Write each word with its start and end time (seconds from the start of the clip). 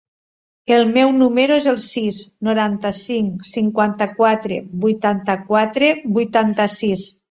El 0.77 0.87
meu 0.95 1.11
número 1.17 1.57
es 1.63 1.67
el 1.73 1.77
sis, 1.83 2.17
noranta-cinc, 2.51 3.47
cinquanta-quatre, 3.53 4.61
vuitanta-quatre, 4.89 5.97
vuitanta-sis. 6.21 7.11